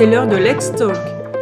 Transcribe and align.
C'est 0.00 0.06
l'heure 0.06 0.26
de 0.26 0.36
Let's 0.36 0.72
Talk. 0.76 0.96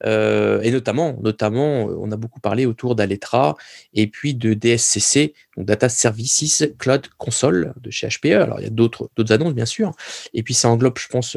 Euh, 0.05 0.61
et 0.63 0.71
notamment, 0.71 1.17
notamment, 1.23 1.85
on 1.85 2.11
a 2.11 2.17
beaucoup 2.17 2.41
parlé 2.41 2.67
autour 2.67 2.95
d'Aletra 2.95 3.57
et 3.95 4.09
puis 4.09 4.35
de 4.35 4.55
DSCC, 4.55 5.33
donc 5.57 5.67
Data 5.67 5.89
Services 5.89 6.65
Cloud 6.79 7.07
Console 7.19 7.73
de 7.81 7.91
chez 7.91 8.09
HPE. 8.09 8.33
Alors, 8.33 8.61
il 8.61 8.65
y 8.65 8.67
a 8.67 8.71
d'autres 8.71 9.11
annonces, 9.31 9.55
bien 9.55 9.67
sûr. 9.67 9.93
Et 10.35 10.43
puis, 10.43 10.55
ça 10.55 10.69
englobe, 10.69 10.99
je 10.99 11.09
pense, 11.09 11.37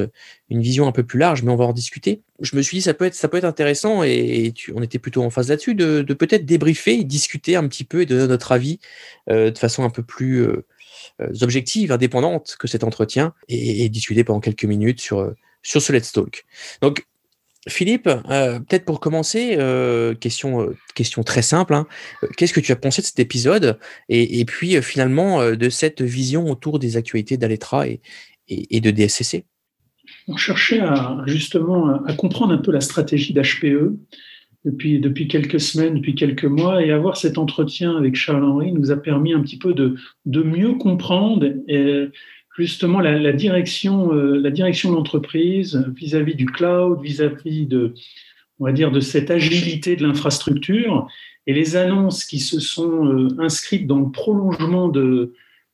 une 0.49 0.61
vision 0.61 0.87
un 0.87 0.91
peu 0.91 1.03
plus 1.03 1.19
large, 1.19 1.43
mais 1.43 1.52
on 1.52 1.55
va 1.55 1.65
en 1.65 1.73
discuter. 1.73 2.21
Je 2.41 2.55
me 2.55 2.61
suis 2.61 2.77
dit, 2.77 2.81
ça 2.81 2.93
peut 2.93 3.05
être, 3.05 3.15
ça 3.15 3.27
peut 3.27 3.37
être 3.37 3.45
intéressant, 3.45 4.03
et, 4.03 4.53
on 4.73 4.81
était 4.81 4.99
plutôt 4.99 5.23
en 5.23 5.30
phase 5.30 5.49
là-dessus, 5.49 5.75
de, 5.75 6.02
peut-être 6.13 6.45
débriefer, 6.45 7.03
discuter 7.03 7.55
un 7.55 7.67
petit 7.67 7.83
peu 7.83 8.02
et 8.02 8.05
donner 8.05 8.27
notre 8.27 8.52
avis 8.52 8.80
euh, 9.30 9.52
de 9.52 9.58
façon 9.58 9.83
un 9.83 9.89
peu 9.89 10.03
plus 10.03 10.39
euh, 10.41 10.65
objective, 11.41 11.91
indépendante 11.91 12.55
que 12.59 12.67
cet 12.67 12.83
entretien, 12.83 13.33
et, 13.47 13.85
et, 13.85 13.89
discuter 13.89 14.23
pendant 14.23 14.39
quelques 14.39 14.65
minutes 14.65 14.99
sur, 14.99 15.33
sur 15.61 15.81
ce 15.81 15.93
Let's 15.93 16.11
Talk. 16.11 16.45
Donc, 16.81 17.05
Philippe, 17.67 18.07
euh, 18.07 18.59
peut-être 18.59 18.85
pour 18.85 18.99
commencer, 18.99 19.55
euh, 19.57 20.13
question, 20.13 20.61
euh, 20.61 20.75
question 20.93 21.23
très 21.23 21.41
simple. 21.41 21.73
Hein. 21.73 21.87
Qu'est-ce 22.37 22.53
que 22.53 22.59
tu 22.59 22.71
as 22.71 22.75
pensé 22.75 23.02
de 23.02 23.07
cet 23.07 23.19
épisode 23.19 23.79
et, 24.07 24.39
et 24.39 24.45
puis 24.45 24.81
finalement 24.83 25.52
de 25.52 25.69
cette 25.69 26.02
vision 26.02 26.49
autour 26.49 26.77
des 26.77 26.95
actualités 26.97 27.37
d'Aletra 27.37 27.87
et, 27.87 28.02
et, 28.47 28.77
et, 28.77 28.81
de 28.81 28.91
DSCC 28.91 29.45
On 30.27 30.37
cherchait 30.37 30.80
à, 30.80 31.23
justement 31.25 32.05
à 32.05 32.13
comprendre 32.13 32.53
un 32.53 32.59
peu 32.59 32.71
la 32.71 32.81
stratégie 32.81 33.33
d'HPE 33.33 33.97
depuis, 34.66 35.27
quelques 35.27 35.59
semaines, 35.59 35.95
depuis 35.95 36.16
quelques 36.16 36.45
mois, 36.45 36.83
et 36.83 36.91
avoir 36.91 37.17
cet 37.17 37.38
entretien 37.38 37.95
avec 37.95 38.16
Charles-Henri 38.16 38.71
nous 38.71 38.91
a 38.91 38.97
permis 38.97 39.33
un 39.33 39.41
petit 39.41 39.58
peu 39.58 39.73
de, 39.73 39.95
mieux 40.25 40.73
comprendre 40.73 41.45
et, 41.67 42.09
justement 42.58 42.99
la, 42.99 43.33
direction, 43.33 44.13
euh, 44.13 44.39
la 44.39 44.49
direction 44.49 44.91
de 44.91 44.95
l'entreprise 44.95 45.86
vis-à-vis 45.95 46.36
du 46.36 46.45
cloud, 46.45 47.02
vis-à-vis 47.02 47.67
de, 47.67 47.93
on 48.59 48.66
va 48.66 48.71
dire, 48.71 48.91
de 48.91 48.99
cette 48.99 49.30
agilité 49.30 49.95
de 49.95 50.03
l'infrastructure 50.03 51.08
et 51.47 51.53
les 51.53 51.75
annonces 51.75 52.26
qui 52.26 52.39
se 52.39 52.59
sont 52.59 53.05
euh, 53.05 53.27
inscrites 53.39 53.87
dans 53.87 53.99
le 53.99 54.11
prolongement 54.11 54.89
de, 54.89 55.33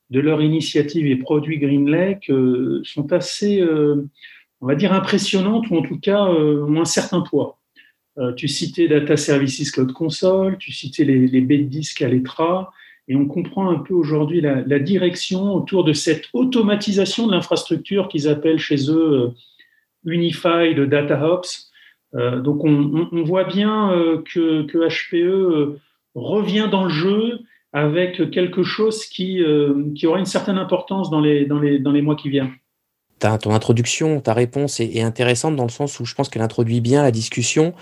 leur 0.10 0.42
initiative 0.42 1.08
et 1.08 1.16
produits 1.16 1.60
Green 1.60 1.90
Lake 1.90 2.30
euh, 2.30 2.82
sont 2.84 3.14
assez, 3.14 3.62
euh, 3.62 4.10
on 4.60 4.68
va 4.68 4.76
dire, 4.76 4.92
impressionnantes 4.92 5.70
ou 5.70 5.78
en 5.78 5.82
tout 5.82 6.00
cas 6.00 6.26
euh, 6.28 6.66
ont 6.66 6.82
un 6.82 6.86
certain 6.86 7.22
poids. 7.22 7.61
Euh, 8.18 8.34
tu 8.34 8.48
citais 8.48 8.88
Data 8.88 9.16
Services 9.18 9.72
Cloud 9.72 9.94
Console, 9.94 10.58
tu 10.58 10.72
citais 10.72 11.04
les, 11.04 11.28
les 11.28 11.42
baies 11.42 11.60
disques 11.60 12.02
à 12.02 12.10
l'ETRA, 12.10 12.72
et 13.08 13.16
on 13.16 13.26
comprend 13.26 13.70
un 13.70 13.80
peu 13.80 13.94
aujourd'hui 13.94 14.42
la, 14.42 14.80
direction 14.80 15.54
autour 15.54 15.84
de 15.84 15.94
cette 15.94 16.30
automatisation 16.34 17.28
de 17.28 17.32
l'infrastructure 17.32 18.08
qu'ils 18.08 18.28
appellent 18.28 18.60
chez 18.60 18.90
eux 18.90 19.14
euh, 19.14 19.30
Unified 20.06 20.80
Data 20.80 21.20
Hubs. 21.20 21.72
Euh, 22.16 22.40
donc 22.40 22.64
on, 22.64 23.24
voit 23.24 23.46
bien 23.46 23.92
euh, 23.92 24.22
que, 24.22 24.66
HPE 24.66 25.16
euh, 25.16 25.80
revient 26.14 26.68
dans 26.70 26.86
le 26.86 26.90
jeu 26.90 27.40
avec 27.74 28.32
quelque 28.32 28.64
chose 28.64 29.06
qui, 29.06 29.42
aura 30.04 30.20
une 30.20 30.26
certaine 30.26 30.58
importance 30.58 31.10
dans 31.10 31.22
les 31.22 32.02
mois 32.02 32.16
qui 32.16 32.30
viennent. 32.30 32.52
Ta, 33.22 33.38
ton 33.38 33.54
introduction, 33.54 34.20
ta 34.20 34.34
réponse 34.34 34.80
est, 34.80 34.96
est, 34.96 35.04
intéressante 35.04 35.56
dans 35.56 35.64
le 35.64 35.70
sens 35.70 36.00
où 36.00 36.06
je 36.06 36.16
pense 36.16 36.28
qu'elle 36.28 36.42
introduit 36.42 36.82
bien 36.82 37.04
la 37.04 37.12
discussion 37.12 37.74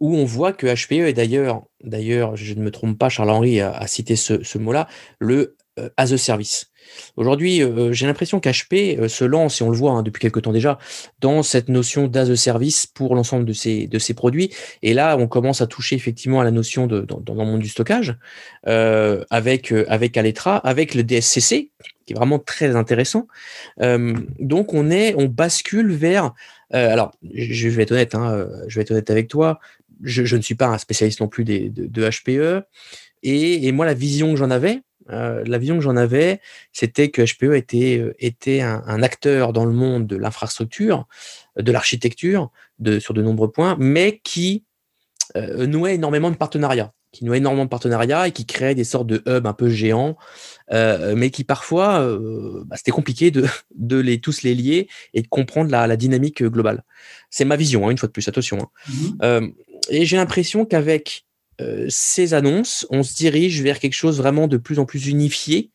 où 0.00 0.16
on 0.16 0.24
voit 0.24 0.52
que 0.52 0.66
HPE, 0.66 1.08
et 1.08 1.12
d'ailleurs, 1.12 1.64
d'ailleurs, 1.84 2.36
je 2.36 2.54
ne 2.54 2.62
me 2.62 2.70
trompe 2.70 2.98
pas, 2.98 3.08
Charles-Henri 3.08 3.60
a, 3.60 3.72
a, 3.72 3.86
cité 3.86 4.16
ce, 4.16 4.42
ce 4.42 4.56
mot-là, 4.56 4.88
le 5.18 5.57
as 5.96 6.12
a 6.12 6.18
service. 6.18 6.70
Aujourd'hui, 7.16 7.62
euh, 7.62 7.92
j'ai 7.92 8.06
l'impression 8.06 8.40
qu'HP 8.40 8.98
euh, 8.98 9.08
se 9.08 9.24
lance, 9.24 9.60
et 9.60 9.64
on 9.64 9.70
le 9.70 9.76
voit 9.76 9.92
hein, 9.92 10.02
depuis 10.02 10.20
quelques 10.20 10.42
temps 10.42 10.52
déjà, 10.52 10.78
dans 11.20 11.42
cette 11.42 11.68
notion 11.68 12.06
d'as 12.06 12.30
a 12.30 12.36
service 12.36 12.86
pour 12.86 13.14
l'ensemble 13.14 13.44
de 13.44 13.52
ces, 13.52 13.86
de 13.86 13.98
ces 13.98 14.14
produits. 14.14 14.50
Et 14.82 14.94
là, 14.94 15.16
on 15.16 15.26
commence 15.26 15.60
à 15.60 15.66
toucher 15.66 15.96
effectivement 15.96 16.40
à 16.40 16.44
la 16.44 16.50
notion 16.50 16.86
de, 16.86 17.00
dans, 17.00 17.20
dans 17.20 17.34
le 17.34 17.44
monde 17.44 17.60
du 17.60 17.68
stockage, 17.68 18.16
euh, 18.66 19.24
avec, 19.30 19.72
avec 19.88 20.16
Aletra, 20.16 20.56
avec 20.58 20.94
le 20.94 21.02
DSCC, 21.02 21.70
qui 22.06 22.12
est 22.12 22.16
vraiment 22.16 22.38
très 22.38 22.74
intéressant. 22.76 23.26
Euh, 23.82 24.14
donc, 24.38 24.74
on 24.74 24.90
est, 24.90 25.14
on 25.16 25.26
bascule 25.26 25.92
vers. 25.92 26.32
alors, 26.70 27.12
je 27.34 27.68
vais 27.68 27.82
être 27.82 27.92
honnête, 27.92 28.14
hein, 28.14 28.46
je 28.66 28.74
vais 28.76 28.82
être 28.82 28.90
honnête 28.90 29.10
avec 29.10 29.28
toi 29.28 29.58
je, 30.04 30.36
ne 30.36 30.42
suis 30.42 30.54
pas 30.54 30.68
un 30.68 30.78
spécialiste 30.78 31.20
non 31.20 31.26
plus 31.26 31.44
de, 31.44 32.08
HPE. 32.08 32.62
Et, 33.24 33.66
et, 33.66 33.72
moi, 33.72 33.84
la 33.84 33.94
vision 33.94 34.30
que 34.30 34.36
j'en 34.36 34.48
avais, 34.48 34.80
euh, 35.10 35.42
la 35.46 35.58
vision 35.58 35.76
que 35.76 35.82
j'en 35.82 35.96
avais, 35.96 36.40
c'était 36.72 37.10
que 37.10 37.22
HPE 37.22 37.54
était, 37.56 37.98
euh, 37.98 38.14
était 38.18 38.60
un, 38.60 38.82
un, 38.86 39.02
acteur 39.02 39.52
dans 39.52 39.64
le 39.64 39.72
monde 39.72 40.06
de 40.06 40.16
l'infrastructure, 40.16 41.06
de 41.56 41.72
l'architecture, 41.72 42.50
de, 42.78 42.98
sur 42.98 43.14
de 43.14 43.22
nombreux 43.22 43.50
points, 43.50 43.76
mais 43.78 44.20
qui 44.22 44.64
euh, 45.36 45.66
nouait 45.66 45.94
énormément 45.94 46.30
de 46.30 46.36
partenariats 46.36 46.92
qui 47.10 47.24
nouait 47.24 47.38
énormément 47.38 47.64
de 47.64 47.70
partenariats 47.70 48.28
et 48.28 48.32
qui 48.32 48.44
créait 48.44 48.74
des 48.74 48.84
sortes 48.84 49.06
de 49.06 49.22
hubs 49.26 49.46
un 49.46 49.54
peu 49.54 49.70
géants, 49.70 50.18
mais 50.70 51.30
qui 51.30 51.42
parfois, 51.42 52.06
bah, 52.66 52.76
c'était 52.76 52.90
compliqué 52.90 53.30
de, 53.30 53.46
de 53.74 53.96
les 53.96 54.20
tous 54.20 54.42
les 54.42 54.54
lier 54.54 54.88
et 55.14 55.22
de 55.22 55.26
comprendre 55.26 55.70
la, 55.70 55.86
la 55.86 55.96
dynamique 55.96 56.42
globale. 56.44 56.84
C'est 57.30 57.46
ma 57.46 57.56
vision, 57.56 57.86
hein, 57.86 57.90
une 57.90 57.96
fois 57.96 58.08
de 58.08 58.12
plus, 58.12 58.28
attention. 58.28 58.58
Hein. 58.60 58.68
Mm 58.88 58.92
-hmm. 58.92 59.16
euh, 59.22 59.48
et 59.88 60.04
j'ai 60.04 60.16
l'impression 60.16 60.66
qu'avec 60.66 61.24
euh, 61.60 61.86
ces 61.88 62.34
annonces, 62.34 62.86
on 62.90 63.02
se 63.02 63.14
dirige 63.14 63.62
vers 63.62 63.78
quelque 63.78 63.94
chose 63.94 64.18
vraiment 64.18 64.46
de 64.46 64.56
plus 64.56 64.78
en 64.78 64.84
plus 64.84 65.08
unifié 65.08 65.70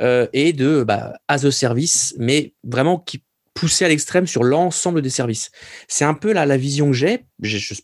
euh, 0.00 0.26
et 0.32 0.52
de 0.52 0.84
bah, 0.84 1.14
as 1.28 1.44
a 1.44 1.50
service, 1.50 2.14
mais 2.18 2.54
vraiment 2.62 2.98
qui 2.98 3.22
poussé 3.54 3.84
à 3.84 3.88
l'extrême 3.88 4.26
sur 4.26 4.42
l'ensemble 4.42 5.00
des 5.00 5.10
services. 5.10 5.50
C'est 5.88 6.04
un 6.04 6.14
peu 6.14 6.32
la, 6.32 6.56
vision 6.56 6.88
que 6.88 6.96
j'ai. 6.96 7.24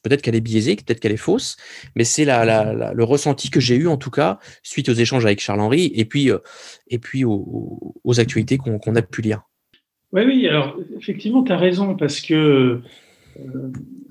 Peut-être 0.02 0.20
qu'elle 0.20 0.34
est 0.34 0.40
biaisée, 0.40 0.76
peut-être 0.76 1.00
qu'elle 1.00 1.12
est 1.12 1.16
fausse, 1.16 1.56
mais 1.94 2.04
c'est 2.04 2.24
le 2.24 3.04
ressenti 3.04 3.50
que 3.50 3.60
j'ai 3.60 3.76
eu 3.76 3.86
en 3.86 3.96
tout 3.96 4.10
cas 4.10 4.38
suite 4.62 4.88
aux 4.88 4.94
échanges 4.94 5.24
avec 5.24 5.40
Charles-Henri 5.40 5.92
et 5.94 6.04
puis, 6.04 6.30
euh, 6.30 6.38
aux, 7.24 8.20
actualités 8.20 8.58
qu'on 8.58 8.78
qu 8.78 8.90
a 8.90 9.02
pu 9.02 9.22
lire. 9.22 9.42
Oui, 10.12 10.22
oui, 10.26 10.48
alors 10.48 10.76
effectivement, 10.98 11.44
tu 11.44 11.52
as 11.52 11.56
raison 11.56 11.94
parce 11.94 12.20
que 12.20 12.82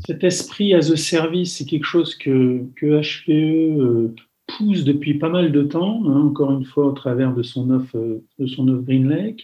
cet 0.05 0.23
esprit 0.23 0.73
as 0.73 0.91
a 0.91 0.95
service, 0.95 1.57
c'est 1.57 1.65
quelque 1.65 1.85
chose 1.85 2.15
que, 2.15 2.61
que 2.75 3.01
HPE 3.01 3.79
euh, 3.79 4.15
pousse 4.47 4.83
depuis 4.83 5.15
pas 5.15 5.29
mal 5.29 5.51
de 5.51 5.63
temps, 5.63 6.03
hein, 6.07 6.21
encore 6.21 6.51
une 6.51 6.65
fois 6.65 6.87
au 6.87 6.91
travers 6.91 7.33
de 7.33 7.43
son 7.43 7.69
offre, 7.69 8.21
de 8.39 8.47
son 8.47 8.67
offre 8.67 8.83
Green. 8.83 9.35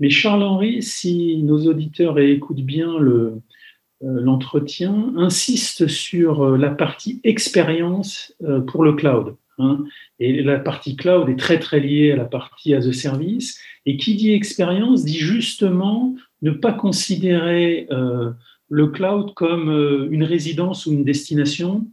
Mais 0.00 0.10
Charles-Henri, 0.10 0.82
si 0.82 1.42
nos 1.42 1.66
auditeurs 1.66 2.18
écoutent 2.18 2.62
bien 2.62 2.98
le, 2.98 3.40
euh, 4.02 4.20
l'entretien, 4.20 5.12
insiste 5.16 5.86
sur 5.86 6.42
euh, 6.42 6.56
la 6.56 6.70
partie 6.70 7.20
expérience 7.24 8.34
euh, 8.42 8.60
pour 8.60 8.82
le 8.82 8.94
cloud. 8.94 9.36
Hein. 9.58 9.84
Et 10.18 10.42
la 10.42 10.58
partie 10.58 10.96
cloud 10.96 11.28
est 11.28 11.38
très 11.38 11.58
très 11.58 11.78
liée 11.78 12.12
à 12.12 12.16
la 12.16 12.24
partie 12.24 12.74
as 12.74 12.86
a 12.86 12.92
service. 12.92 13.60
Et 13.86 13.96
qui 13.96 14.16
dit 14.16 14.32
expérience 14.32 15.04
dit 15.04 15.18
justement 15.18 16.14
ne 16.42 16.50
pas 16.50 16.72
considérer 16.72 17.86
euh, 17.90 18.30
le 18.72 18.86
cloud 18.86 19.34
comme 19.34 19.68
euh, 19.68 20.08
une 20.10 20.24
résidence 20.24 20.86
ou 20.86 20.92
une 20.92 21.04
destination, 21.04 21.86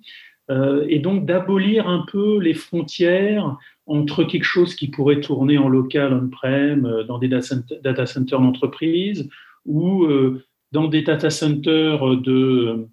euh, 0.49 0.85
et 0.87 0.99
donc 0.99 1.25
d'abolir 1.25 1.89
un 1.89 2.05
peu 2.09 2.39
les 2.39 2.53
frontières 2.53 3.57
entre 3.85 4.23
quelque 4.23 4.45
chose 4.45 4.75
qui 4.75 4.87
pourrait 4.87 5.19
tourner 5.19 5.57
en 5.57 5.67
local 5.67 6.13
on-prem, 6.13 6.85
euh, 6.85 7.03
dans 7.03 7.19
des 7.19 7.27
data 7.27 8.05
centers 8.05 8.39
d'entreprise, 8.39 9.29
ou 9.65 10.07
dans 10.71 10.87
des 10.87 11.01
data 11.01 11.29
centers 11.29 12.15
de, 12.15 12.87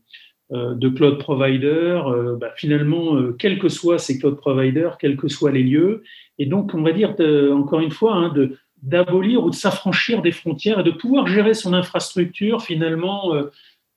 cloud 0.95 1.19
providers, 1.19 2.11
bah, 2.39 2.51
finalement, 2.57 3.33
quels 3.39 3.59
que 3.59 3.69
soient 3.69 3.99
ces 3.99 4.19
cloud 4.19 4.37
providers, 4.37 4.99
quels 4.99 5.17
que 5.17 5.29
soient 5.29 5.53
les 5.53 5.63
lieux. 5.63 6.03
Et 6.39 6.47
donc, 6.47 6.75
on 6.75 6.83
va 6.83 6.93
dire, 6.93 7.15
encore 7.53 7.81
une 7.81 7.93
fois, 7.93 8.15
hein, 8.15 8.29
de, 8.31 8.59
d'abolir 8.83 9.45
ou 9.45 9.51
de 9.51 9.55
s'affranchir 9.55 10.23
des 10.23 10.33
frontières 10.33 10.81
et 10.81 10.85
de 10.85 10.91
pouvoir 10.91 11.29
gérer 11.29 11.55
son 11.55 11.73
infrastructure 11.73 12.63
finalement 12.63 13.33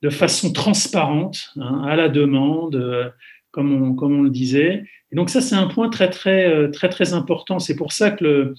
de 0.01 0.09
façon 0.09 0.53
transparente, 0.53 1.51
hein, 1.57 1.83
à 1.87 1.95
la 1.95 2.09
demande, 2.09 3.13
comme, 3.51 3.73
on, 3.73 3.93
comme 3.93 4.19
on 4.19 4.21
le 4.23 4.29
disait. 4.29 4.83
Et 5.11 5.15
donc 5.15 5.29
ça, 5.29 5.41
c'est 5.41 5.55
un 5.55 5.67
point 5.67 5.89
très, 5.89 6.09
très, 6.09 6.71
très, 6.71 6.89
très 6.89 7.13
important. 7.13 7.59
C'est 7.59 7.75
pour 7.75 7.91
ça 7.91 8.11
que 8.11 8.23
le, 8.23 8.55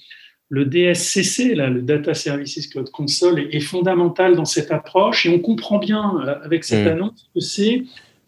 le 0.50 0.64
DSCC, 0.64 1.54
là, 1.54 1.70
le 1.70 1.80
Data 1.80 2.12
Services 2.12 2.66
Cloud 2.66 2.90
Console, 2.90 3.38
est, 3.52 3.60
fondamental 3.60 4.34
dans 4.34 4.44
cette 4.44 4.72
approche 4.72 5.24
et 5.24 5.30
on 5.30 5.38
comprend 5.38 5.78
bien 5.78 6.16
euh, 6.26 6.34
avec 6.42 6.64
cette 6.64 6.84
mm. 6.84 6.88
annonce 6.88 7.30
que 7.32 7.40
c'est 7.40 7.84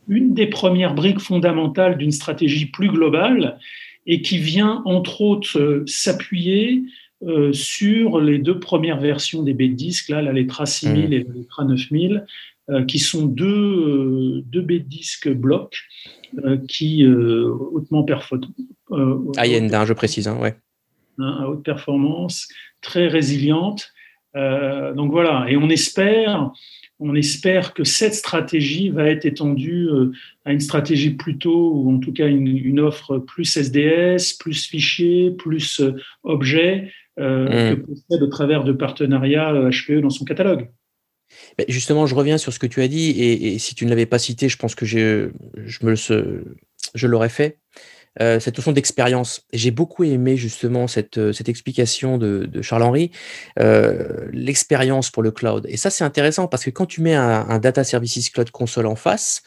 une 0.09 0.33
des 0.33 0.47
premières 0.47 0.95
briques 0.95 1.21
fondamentales 1.21 1.99
d'une 1.99 2.13
stratégie 2.13 2.67
plus 2.67 2.89
globale 2.89 3.59
et 4.07 4.23
qui 4.23 4.39
vient 4.39 4.83
entre 4.85 5.21
autres 5.21 5.59
euh, 5.59 5.85
s'appuyer 5.87 6.83
euh, 7.25 7.53
sur 7.53 8.21
les 8.21 8.39
deux 8.39 8.59
premières 8.59 9.01
versions 9.01 9.43
des 9.43 9.53
B-Disques, 9.53 10.09
là, 10.09 10.23
la 10.23 10.33
Letra 10.33 10.65
6000 10.65 11.09
mm. 11.09 11.13
et 11.13 11.19
la 11.25 11.35
Letra 11.35 11.65
9000, 11.65 12.25
qui 12.87 12.99
sont 12.99 13.27
deux, 13.27 14.43
deux 14.47 14.63
B-Disques 14.63 15.29
blocs 15.29 15.77
qui 16.69 17.07
hautement 17.07 18.05
performants. 18.05 18.47
high-end, 19.37 19.69
hein, 19.73 19.85
je 19.85 19.93
précise, 19.93 20.29
hein, 20.29 20.39
ouais 20.41 20.57
Hein, 21.19 21.39
à 21.43 21.49
haute 21.49 21.63
performance, 21.63 22.49
très 22.81 23.07
résiliente. 23.07 23.93
Euh, 24.35 24.95
donc 24.95 25.11
voilà, 25.11 25.45
et 25.49 25.59
on 25.59 25.69
espère, 25.69 26.51
on 26.99 27.15
espère 27.15 27.75
que 27.75 27.85
cette 27.85 28.15
stratégie 28.15 28.89
va 28.89 29.09
être 29.09 29.27
étendue 29.27 29.89
euh, 29.91 30.13
à 30.47 30.53
une 30.53 30.61
stratégie 30.61 31.11
plutôt, 31.11 31.73
ou 31.75 31.95
en 31.95 31.99
tout 31.99 32.15
cas 32.15 32.29
une, 32.29 32.81
offre 32.81 33.19
plus 33.19 33.57
SDS, 33.57 34.39
plus 34.39 34.65
fichiers, 34.67 35.33
plus 35.33 35.81
euh, 35.81 35.93
objets, 36.23 36.91
euh, 37.21 37.75
mmh. 37.75 37.77
que 37.77 37.81
possède 37.83 38.23
au 38.23 38.29
travers 38.29 38.65
de 38.65 38.73
partenariats 38.73 39.53
HPE 39.71 40.01
dans 40.01 40.11
son 40.11 40.25
catalogue. 40.25 40.71
Justement, 41.69 42.07
je 42.07 42.15
reviens 42.15 42.39
sur 42.39 42.53
ce 42.53 42.59
que 42.59 42.67
tu 42.67 42.83
as 42.83 42.89
dit, 42.89 43.11
et, 43.11 43.59
si 43.59 43.75
tu 43.75 43.85
ne 43.85 43.91
l'avais 43.91 44.07
pas 44.07 44.19
cité, 44.19 44.49
je 44.49 44.57
pense 44.57 44.75
que 44.75 44.87
je, 44.87 45.31
me, 45.83 45.95
je 46.95 47.07
l'aurais 47.07 47.29
fait. 47.29 47.59
Euh, 48.21 48.39
cette 48.41 48.59
notion 48.59 48.73
d'expérience. 48.73 49.47
J'ai 49.55 49.71
beaucoup 49.71 50.05
aimé 50.05 50.37
justement 50.37 50.87
cette, 50.87 51.17
euh, 51.17 51.33
cette 51.33 51.49
explication 51.49 52.19
de, 52.19 52.61
Charles-Henri, 52.61 53.11
euh, 53.59 54.29
l'expérience 54.33 55.11
pour 55.11 55.23
le 55.23 55.31
cloud. 55.31 55.65
Et 55.67 55.79
ça, 55.79 55.89
c'est 55.89 56.05
intéressant 56.05 56.47
parce 56.47 56.63
que 56.63 56.69
quand 56.71 56.85
tu 56.85 57.01
mets 57.01 57.15
un, 57.15 57.59
Data 57.59 57.85
Services 57.85 58.29
Cloud 58.29 58.51
Console 58.51 58.87
en 58.87 58.97
face, 58.97 59.43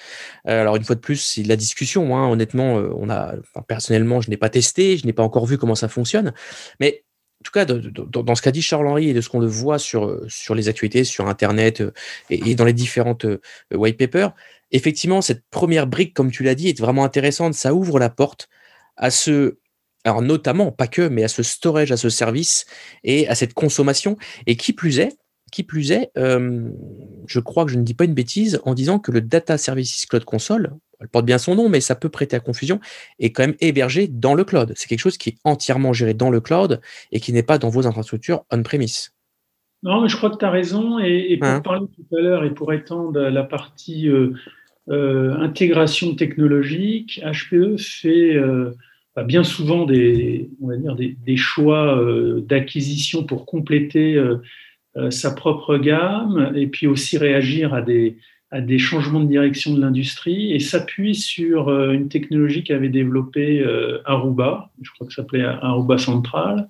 alors 0.45 0.77
une 0.77 0.83
fois 0.83 0.95
de 0.95 1.01
plus, 1.01 1.17
c'est 1.17 1.43
la 1.43 1.55
discussion. 1.55 2.17
Hein, 2.17 2.27
honnêtement, 2.27 2.75
on 2.97 3.09
a, 3.09 3.35
personnellement, 3.67 4.21
je 4.21 4.31
n'ai 4.31 4.37
pas 4.37 4.49
testé, 4.49 4.97
je 4.97 5.05
n'ai 5.05 5.13
pas 5.13 5.23
encore 5.23 5.45
vu 5.45 5.59
comment 5.59 5.75
ça 5.75 5.87
fonctionne. 5.87 6.33
Mais 6.79 7.03
tout 7.45 7.51
cas, 7.51 7.65
dans 7.65 8.35
ce 8.35 8.41
qu'a 8.41 8.51
dit 8.51 8.61
Charles-Henri 8.61 9.09
et 9.09 9.13
de 9.13 9.21
ce 9.21 9.29
qu'on 9.29 9.39
le 9.39 9.47
voit 9.47 9.79
sur, 9.79 10.19
sur 10.27 10.55
les 10.55 10.67
actualités, 10.67 11.03
sur 11.03 11.27
Internet 11.27 11.83
et, 12.29 12.49
et 12.49 12.55
dans 12.55 12.65
les 12.65 12.73
différentes 12.73 13.25
white 13.71 13.97
papers, 13.97 14.33
effectivement, 14.71 15.21
cette 15.21 15.43
première 15.51 15.87
brique, 15.87 16.13
comme 16.13 16.31
tu 16.31 16.43
l'as 16.43 16.55
dit, 16.55 16.69
est 16.69 16.79
vraiment 16.79 17.03
intéressante. 17.03 17.53
Ça 17.53 17.73
ouvre 17.73 17.99
la 17.99 18.09
porte 18.09 18.49
à 18.97 19.11
ce, 19.11 19.57
alors 20.03 20.21
notamment, 20.21 20.71
pas 20.71 20.87
que, 20.87 21.07
mais 21.07 21.23
à 21.23 21.27
ce 21.27 21.43
storage, 21.43 21.91
à 21.91 21.97
ce 21.97 22.09
service 22.09 22.65
et 23.03 23.27
à 23.27 23.35
cette 23.35 23.53
consommation. 23.53 24.17
Et 24.47 24.57
qui 24.57 24.73
plus 24.73 24.99
est, 24.99 25.17
qui 25.51 25.63
plus 25.63 25.91
est, 25.91 26.11
euh, 26.17 26.69
je 27.27 27.39
crois 27.39 27.65
que 27.65 27.71
je 27.71 27.77
ne 27.77 27.83
dis 27.83 27.93
pas 27.93 28.05
une 28.05 28.13
bêtise 28.13 28.59
en 28.65 28.73
disant 28.73 28.99
que 28.99 29.11
le 29.11 29.21
Data 29.21 29.57
Services 29.57 30.05
Cloud 30.05 30.25
Console, 30.25 30.75
elle 31.05 31.09
porte 31.09 31.25
bien 31.25 31.37
son 31.37 31.53
nom, 31.53 31.69
mais 31.69 31.81
ça 31.81 31.93
peut 31.95 32.09
prêter 32.09 32.35
à 32.35 32.39
confusion, 32.39 32.79
est 33.19 33.31
quand 33.31 33.43
même 33.43 33.55
hébergé 33.59 34.07
dans 34.07 34.33
le 34.33 34.43
cloud. 34.43 34.73
C'est 34.75 34.87
quelque 34.87 34.99
chose 34.99 35.17
qui 35.17 35.29
est 35.29 35.37
entièrement 35.43 35.93
géré 35.93 36.15
dans 36.15 36.31
le 36.31 36.41
cloud 36.41 36.81
et 37.11 37.19
qui 37.19 37.31
n'est 37.31 37.43
pas 37.43 37.59
dans 37.59 37.69
vos 37.69 37.85
infrastructures 37.85 38.43
on-premise. 38.51 39.11
Non, 39.83 40.01
mais 40.01 40.09
je 40.09 40.17
crois 40.17 40.31
que 40.31 40.37
tu 40.37 40.45
as 40.45 40.49
raison. 40.49 40.97
Et, 40.97 41.37
pour 41.37 41.47
hein 41.47 41.61
parler 41.61 41.85
tout 41.95 42.15
à 42.15 42.21
l'heure 42.21 42.43
et 42.43 42.49
pour 42.51 42.73
étendre 42.73 43.19
la 43.19 43.43
partie 43.43 44.09
euh, 44.09 44.33
euh, 44.89 45.35
intégration 45.37 46.15
technologique, 46.15 47.21
HPE 47.23 47.77
fait 47.77 48.35
euh, 48.35 48.71
bah, 49.15 49.23
bien 49.23 49.43
souvent 49.43 49.85
des, 49.85 50.49
on 50.59 50.69
va 50.69 50.77
dire 50.77 50.95
des, 50.95 51.15
des 51.23 51.37
choix 51.37 52.03
d'acquisition 52.47 53.23
pour 53.25 53.45
compléter 53.45 54.19
sa 55.09 55.31
propre 55.31 55.77
gamme 55.77 56.53
et 56.55 56.67
puis 56.67 56.87
aussi 56.87 57.17
réagir 57.17 57.73
à 57.73 57.81
des, 57.81 58.17
à 58.51 58.61
des 58.61 58.77
changements 58.77 59.19
de 59.19 59.27
direction 59.27 59.73
de 59.73 59.81
l'industrie 59.81 60.53
et 60.53 60.59
s'appuie 60.59 61.15
sur 61.15 61.69
une 61.91 62.09
technologie 62.09 62.63
qu'avait 62.63 62.89
développée 62.89 63.65
Aruba, 64.05 64.69
je 64.81 64.91
crois 64.91 65.07
que 65.07 65.13
ça 65.13 65.23
s'appelait 65.23 65.43
Aruba 65.43 65.97
Central, 65.97 66.67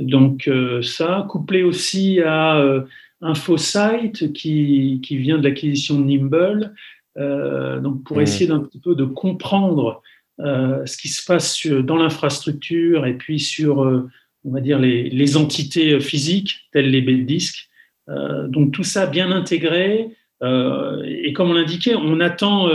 donc 0.00 0.48
euh, 0.48 0.82
ça, 0.82 1.26
couplé 1.28 1.62
aussi 1.62 2.20
à 2.20 2.58
euh, 2.58 2.82
InfoSight 3.20 4.32
qui, 4.32 5.00
qui 5.02 5.16
vient 5.16 5.38
de 5.38 5.44
l'acquisition 5.44 6.00
de 6.00 6.04
Nimble, 6.04 6.74
euh, 7.18 7.80
donc 7.80 8.02
pour 8.04 8.18
mmh. 8.18 8.22
essayer 8.22 8.46
d'un 8.46 8.60
petit 8.60 8.80
peu 8.80 8.94
de 8.94 9.04
comprendre 9.04 10.02
ce 10.42 10.96
qui 10.96 11.08
se 11.08 11.22
passe 11.22 11.66
dans 11.66 11.96
l'infrastructure 11.96 13.04
et 13.04 13.12
puis 13.12 13.38
sur, 13.38 13.80
on 13.80 14.50
va 14.50 14.62
dire, 14.62 14.78
les, 14.78 15.10
les, 15.10 15.36
entités 15.36 16.00
physiques 16.00 16.66
telles 16.72 16.90
les 16.90 17.02
disques. 17.24 17.68
donc 18.08 18.72
tout 18.72 18.82
ça 18.82 19.04
bien 19.04 19.32
intégré. 19.32 20.16
Et 20.42 21.32
comme 21.34 21.50
on 21.50 21.54
l'indiquait, 21.54 21.94
on 21.94 22.20
attend 22.20 22.68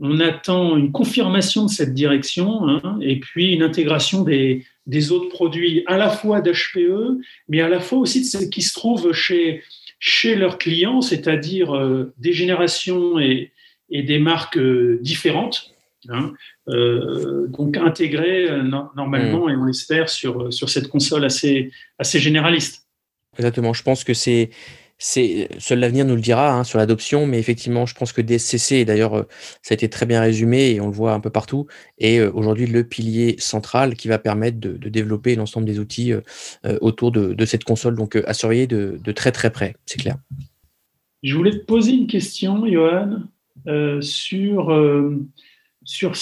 on 0.00 0.18
attend 0.18 0.76
une 0.76 0.92
confirmation 0.92 1.66
de 1.66 1.70
cette 1.70 1.92
direction 1.92 2.68
hein, 2.68 2.98
et 3.02 3.20
puis 3.20 3.52
une 3.52 3.62
intégration 3.62 4.22
des, 4.22 4.64
des 4.86 5.12
autres 5.12 5.28
produits 5.28 5.84
à 5.86 5.98
la 5.98 6.08
fois 6.08 6.40
d'HPE, 6.40 7.20
mais 7.48 7.60
à 7.60 7.68
la 7.68 7.80
fois 7.80 7.98
aussi 7.98 8.20
de 8.20 8.26
ce 8.26 8.44
qui 8.46 8.62
se 8.62 8.72
trouvent 8.72 9.12
chez, 9.12 9.62
chez 9.98 10.34
leurs 10.36 10.58
clients, 10.58 11.02
c'est-à-dire 11.02 11.76
euh, 11.76 12.12
des 12.16 12.32
générations 12.32 13.18
et, 13.18 13.52
et, 13.90 14.02
des 14.02 14.18
marques 14.18 14.56
euh, 14.58 14.98
différentes. 15.02 15.74
Hein, 16.08 16.32
euh, 16.68 17.46
donc 17.48 17.76
intégrées 17.76 18.48
normalement, 18.62 19.48
mmh. 19.48 19.50
et 19.50 19.56
on 19.56 19.64
l'espère, 19.66 20.08
sur, 20.08 20.50
sur 20.50 20.70
cette 20.70 20.88
console 20.88 21.26
assez, 21.26 21.70
assez 21.98 22.18
généraliste. 22.18 22.86
Exactement, 23.36 23.74
je 23.74 23.82
pense 23.82 24.02
que 24.02 24.14
c'est 24.14 24.48
seul 25.00 25.78
l'avenir 25.78 26.04
nous 26.04 26.14
le 26.14 26.20
dira 26.20 26.52
hein, 26.52 26.62
sur 26.62 26.78
l'adoption, 26.78 27.26
mais 27.26 27.38
effectivement, 27.38 27.86
je 27.86 27.94
pense 27.94 28.12
que 28.12 28.20
DSCC, 28.20 28.76
et 28.76 28.84
d'ailleurs, 28.84 29.14
euh, 29.14 29.22
ça 29.62 29.72
a 29.72 29.74
été 29.74 29.88
très 29.88 30.04
bien 30.04 30.20
résumé 30.20 30.72
et 30.72 30.80
on 30.80 30.86
le 30.86 30.92
voit 30.92 31.14
un 31.14 31.20
peu 31.20 31.30
partout, 31.30 31.66
est 31.98 32.18
euh, 32.18 32.30
aujourd'hui 32.32 32.66
le 32.66 32.84
pilier 32.84 33.36
central 33.38 33.94
qui 33.94 34.08
va 34.08 34.18
permettre 34.18 34.60
de, 34.60 34.76
développer 34.88 35.34
l'ensemble 35.36 35.66
des 35.66 35.78
outils 35.78 36.12
euh, 36.12 36.20
autour 36.80 37.12
de, 37.12 37.44
cette 37.46 37.64
console. 37.64 37.96
Donc, 37.96 38.16
à 38.16 38.34
surveiller 38.34 38.66
de, 38.66 39.12
très 39.12 39.32
très 39.32 39.50
près, 39.50 39.74
c'est 39.86 39.98
clair. 39.98 40.16
Je 41.22 41.34
voulais 41.34 41.52
te 41.52 41.64
poser 41.64 41.92
une 41.92 42.06
question, 42.06 42.66
Johan, 42.66 43.22
sur, 44.00 45.12
sur 45.84 46.14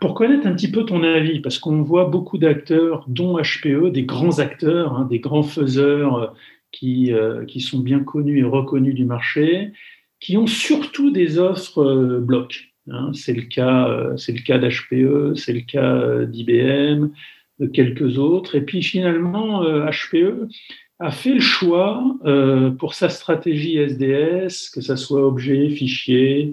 pour 0.00 0.14
connaître 0.14 0.46
un 0.46 0.54
petit 0.54 0.70
peu 0.70 0.84
ton 0.84 1.02
avis, 1.02 1.40
parce 1.40 1.58
qu'on 1.58 1.82
voit 1.82 2.06
beaucoup 2.06 2.38
d'acteurs, 2.38 3.04
dont 3.08 3.38
HPE, 3.38 3.90
des 3.90 4.04
grands 4.04 4.38
acteurs, 4.38 4.94
hein, 4.94 5.06
des 5.10 5.18
grands 5.18 5.42
faiseurs 5.42 6.34
qui, 6.74 7.12
euh, 7.12 7.44
qui 7.44 7.60
sont 7.60 7.78
bien 7.78 8.00
connus 8.00 8.40
et 8.40 8.44
reconnus 8.44 8.94
du 8.94 9.04
marché, 9.04 9.70
qui 10.20 10.36
ont 10.36 10.46
surtout 10.46 11.10
des 11.10 11.38
offres 11.38 11.82
euh, 11.82 12.20
blocs. 12.20 12.72
Hein. 12.90 13.12
C'est 13.14 13.32
le 13.32 13.42
cas, 13.42 13.88
euh, 13.88 14.16
c'est 14.16 14.32
le 14.32 14.40
cas 14.40 14.58
d'HPE, 14.58 15.36
c'est 15.36 15.52
le 15.52 15.60
cas 15.60 16.24
d'IBM, 16.26 17.10
de 17.60 17.66
quelques 17.66 18.18
autres. 18.18 18.56
Et 18.56 18.62
puis 18.62 18.82
finalement, 18.82 19.62
HPE 19.62 20.48
a 20.98 21.10
fait 21.12 21.34
le 21.34 21.40
choix 21.40 22.02
pour 22.78 22.94
sa 22.94 23.08
stratégie 23.08 23.76
SDS, 23.76 24.70
que 24.74 24.80
ce 24.80 24.96
soit 24.96 25.24
objet, 25.24 25.70
fichier, 25.70 26.52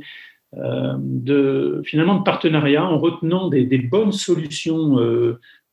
de 0.53 1.81
finalement 1.85 2.19
de 2.19 2.23
partenariat 2.23 2.85
en 2.85 2.99
retenant 2.99 3.47
des 3.47 3.77
bonnes 3.79 4.11
solutions 4.11 4.95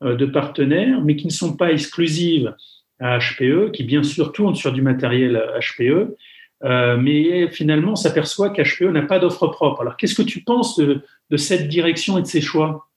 de 0.01 0.27
partenaires, 0.27 1.03
mais 1.05 1.17
qui 1.17 1.27
ne 1.27 1.33
sont 1.33 1.57
pas 1.57 1.73
exclusives 1.73 2.55
à 3.01 3.19
HPE, 3.19 3.71
qui 3.73 3.85
bien 3.85 4.03
sûr 4.03 4.33
tourne 4.33 4.55
sur 4.55 4.73
du 4.73 4.83
matériel 4.83 5.43
HPE, 5.61 6.17
euh, 6.65 6.97
mais 6.97 7.49
finalement 7.51 7.95
s'aperçoit 7.95 8.51
qu'HPE 8.51 8.91
n'a 8.93 9.03
pas 9.03 9.19
d'offre 9.19 9.47
propre. 9.47 9.83
Alors 9.83 9.97
qu'est-ce 9.97 10.15
que 10.15 10.23
tu 10.23 10.43
penses 10.43 10.77
de, 10.79 11.03
cette 11.37 11.69
direction 11.69 12.19
et 12.19 12.23
de 12.23 12.27
ces 12.27 12.41
choix? 12.41 12.89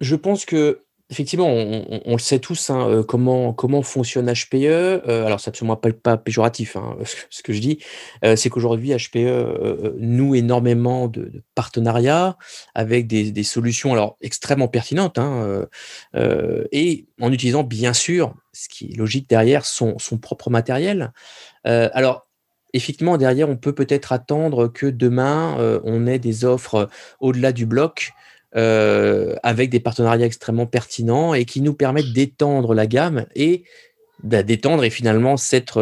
Je 0.00 0.16
pense 0.16 0.44
que 0.44 0.80
effectivement, 1.10 1.46
on, 1.46 2.12
le 2.12 2.18
sait 2.18 2.38
tous 2.38 2.68
hein, 2.70 2.86
euh, 2.88 3.02
comment, 3.02 3.82
fonctionne 3.82 4.30
HPE. 4.30 4.64
Euh, 4.64 5.24
alors, 5.24 5.40
c'est 5.40 5.48
absolument 5.48 5.76
pas, 5.76 5.90
pas 5.92 6.16
péjoratif 6.18 6.76
hein, 6.76 6.96
ce 7.30 7.42
que 7.42 7.52
je 7.52 7.60
dis. 7.60 7.78
c'est 8.36 8.50
qu'aujourd'hui, 8.50 8.94
HPE 8.94 9.96
noue 9.98 10.34
énormément 10.34 11.08
de, 11.08 11.32
partenariats 11.54 12.36
avec 12.74 13.06
des, 13.06 13.42
solutions 13.42 13.92
alors 13.92 14.18
extrêmement 14.20 14.68
pertinentes 14.68 15.18
hein, 15.18 15.66
et 16.14 17.06
en 17.20 17.32
utilisant 17.32 17.62
bien 17.62 17.92
sûr 17.92 18.34
ce 18.52 18.68
qui 18.68 18.92
est 18.92 18.96
logique 18.96 19.28
derrière, 19.28 19.64
son, 19.64 19.98
son 19.98 20.18
propre 20.18 20.50
matériel. 20.50 21.12
Euh, 21.66 21.88
alors, 21.92 22.26
effectivement, 22.74 23.16
derrière, 23.16 23.48
on 23.48 23.56
peut 23.56 23.74
peut-être 23.74 24.12
attendre 24.12 24.68
que 24.68 24.86
demain, 24.86 25.80
on 25.84 26.06
ait 26.06 26.18
des 26.18 26.44
offres 26.44 26.88
au-delà 27.20 27.52
du 27.52 27.64
bloc 27.64 28.12
avec 28.54 29.70
des 29.70 29.80
partenariats 29.80 30.26
extrêmement 30.26 30.66
pertinents 30.66 31.34
et 31.34 31.44
qui 31.44 31.60
nous 31.60 31.74
permettent 31.74 32.12
d'étendre 32.12 32.74
la 32.74 32.86
gamme 32.86 33.26
et 33.34 33.64
bah, 34.24 34.42
d'étendre 34.42 34.84
et 34.84 34.90
finalement 34.90 35.36
cette 35.36 35.78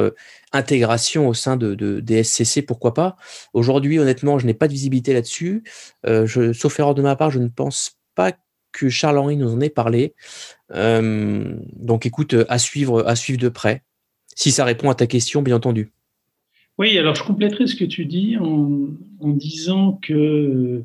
intégration 0.52 1.28
au 1.28 1.34
sein 1.34 1.56
de, 1.56 2.00
des 2.00 2.24
SCC, 2.24 2.62
pourquoi 2.62 2.92
pas. 2.92 3.16
Aujourd'hui, 3.52 3.98
honnêtement, 3.98 4.38
je 4.38 4.46
n'ai 4.46 4.54
pas 4.54 4.66
de 4.66 4.72
visibilité 4.72 5.12
là-dessus. 5.12 5.64
sauf 6.04 6.78
erreur 6.78 6.94
de 6.94 7.02
ma 7.02 7.16
part, 7.16 7.30
je 7.30 7.38
ne 7.38 7.48
pense 7.48 7.98
pas 8.14 8.32
que 8.72 8.88
Charles-Henri 8.88 9.36
nous 9.36 9.52
en 9.52 9.60
ait 9.60 9.70
parlé. 9.70 10.14
donc 10.70 12.06
écoute, 12.06 12.34
à 12.48 12.58
suivre, 12.58 13.06
à 13.06 13.16
suivre 13.16 13.40
de 13.40 13.48
près, 13.48 13.82
si 14.36 14.52
ça 14.52 14.64
répond 14.64 14.90
à 14.90 14.94
ta 14.94 15.06
question, 15.06 15.42
bien 15.42 15.56
entendu. 15.56 15.90
Oui, 16.78 16.96
alors 16.98 17.14
je 17.14 17.24
compléterai 17.24 17.66
ce 17.66 17.74
que 17.74 17.86
tu 17.86 18.04
dis 18.04 18.36
en, 18.36 18.88
disant 19.30 19.98
que 20.02 20.84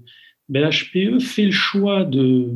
ben, 0.51 0.69
l'HPE 0.69 1.19
fait 1.19 1.45
le 1.45 1.51
choix 1.51 2.03
de, 2.03 2.49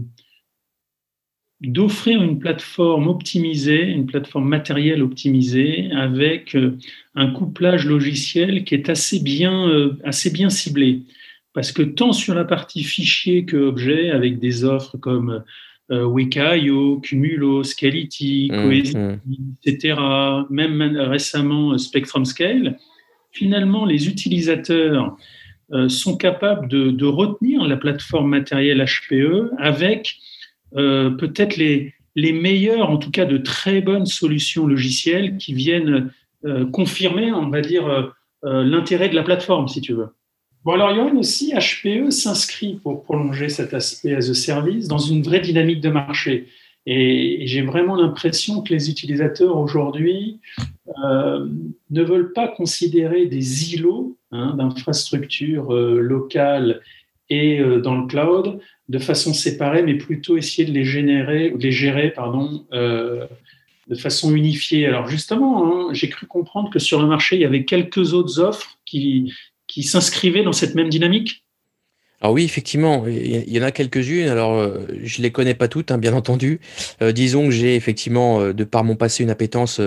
d'offrir 1.61 2.21
une 2.21 2.37
plateforme 2.37 3.07
optimisée, 3.07 3.83
une 3.83 4.05
plateforme 4.05 4.47
matérielle 4.47 5.01
optimisée 5.01 5.89
avec 5.91 6.55
euh, 6.55 6.77
un 7.15 7.31
couplage 7.31 7.85
logiciel 7.85 8.65
qui 8.65 8.75
est 8.75 8.89
assez 8.89 9.19
bien, 9.19 9.67
euh, 9.69 9.97
assez 10.03 10.29
bien 10.29 10.49
ciblé. 10.49 11.01
Parce 11.53 11.71
que 11.71 11.81
tant 11.81 12.11
sur 12.11 12.35
la 12.35 12.43
partie 12.43 12.83
fichier 12.83 13.45
que 13.45 13.55
objet, 13.55 14.11
avec 14.11 14.39
des 14.39 14.65
offres 14.65 14.97
comme 14.97 15.43
euh, 15.89 16.05
Weka.io, 16.05 16.99
Cumulo, 16.99 17.63
Scality, 17.63 18.49
mmh, 18.51 18.55
Cohesity, 18.61 18.97
mmh. 18.97 19.19
etc., 19.63 19.95
même 20.49 20.81
récemment 20.81 21.77
Spectrum 21.77 22.25
Scale, 22.25 22.77
finalement, 23.31 23.85
les 23.85 24.07
utilisateurs 24.07 25.05
euh, 25.05 25.23
sont 25.87 26.17
capables 26.17 26.67
de, 26.67 27.05
retenir 27.05 27.63
la 27.63 27.77
plateforme 27.77 28.29
matérielle 28.29 28.85
HPE 28.85 29.51
avec 29.57 30.17
euh, 30.75 31.09
peut-être 31.11 31.57
les, 31.57 31.93
les 32.15 32.33
meilleures, 32.33 32.89
en 32.89 32.97
tout 32.97 33.11
cas 33.11 33.25
de 33.25 33.37
très 33.37 33.81
bonnes 33.81 34.05
solutions 34.05 34.67
logicielles 34.67 35.37
qui 35.37 35.53
viennent 35.53 36.11
euh, 36.45 36.65
confirmer, 36.65 37.31
on 37.31 37.49
va 37.49 37.61
dire, 37.61 38.13
l'intérêt 38.43 39.09
de 39.09 39.15
la 39.15 39.23
plateforme, 39.23 39.67
si 39.67 39.81
tu 39.81 39.93
veux. 39.93 40.09
Bon, 40.65 40.73
alors, 40.73 40.91
Yoann 40.91 41.17
aussi, 41.17 41.53
HPE 41.53 42.09
s'inscrit 42.09 42.79
pour 42.81 43.03
prolonger 43.03 43.49
cet 43.49 43.75
aspect 43.75 44.15
as 44.15 44.29
a 44.29 44.33
service 44.33 44.87
dans 44.87 44.97
une 44.97 45.21
vraie 45.21 45.39
dynamique 45.39 45.79
de 45.79 45.89
marché. 45.89 46.47
Et, 46.87 47.45
j'ai 47.45 47.61
vraiment 47.61 47.95
l'impression 47.95 48.61
que 48.61 48.73
les 48.73 48.89
utilisateurs 48.89 49.57
aujourd'hui 49.57 50.39
euh, 51.03 51.47
ne 51.91 52.03
veulent 52.03 52.33
pas 52.33 52.47
considérer 52.47 53.27
des 53.27 53.75
îlots 53.75 54.17
hein, 54.35 54.55
d'infrastructures 54.55 55.73
euh, 55.73 55.99
locales 55.99 56.81
et 57.29 57.59
euh, 57.59 57.79
dans 57.79 57.95
le 57.95 58.07
cloud 58.07 58.59
de 58.89 58.99
façon 58.99 59.33
séparée, 59.33 59.81
mais 59.83 59.95
plutôt 59.95 60.37
essayer 60.37 60.67
de 60.67 60.73
les, 60.73 60.85
gérer 61.71 62.11
pardon, 62.11 62.65
de 62.71 63.95
façon 63.95 64.35
unifiée. 64.35 64.85
Alors 64.85 65.07
justement, 65.07 65.65
hein, 65.65 65.93
j'ai 65.93 66.07
cru 66.07 66.27
comprendre 66.27 66.69
que 66.69 66.77
sur 66.77 67.01
le 67.01 67.07
marché, 67.07 67.35
il 67.35 67.41
y 67.41 67.45
avait 67.45 67.65
quelques 67.65 68.13
autres 68.13 68.39
offres 68.39 68.77
qui 68.85 69.33
s'inscrivaient 69.67 70.43
dans 70.43 70.53
cette 70.53 70.75
même 70.75 70.89
dynamique? 70.89 71.44
Alors 72.25 72.33
oui, 72.33 72.43
effectivement, 72.43 73.05
il 73.05 73.53
y 73.53 73.59
en 73.59 73.61
a 73.61 73.69
quelques-unes. 73.69 74.29
Alors, 74.29 74.55
euh, 74.55 74.87
je 75.03 75.21
les 75.21 75.31
connais 75.31 75.53
pas 75.53 75.67
toutes, 75.67 75.91
hein, 75.91 75.99
bien 75.99 76.15
entendu. 76.15 76.59
Euh, 77.03 77.11
disons 77.11 77.45
que 77.45 77.51
j'ai 77.51 77.75
effectivement, 77.75 78.41
euh, 78.41 78.51
de 78.51 78.63
par 78.63 78.83
mon 78.83 78.95
passé, 78.95 79.21
une 79.21 79.29
appétence 79.29 79.79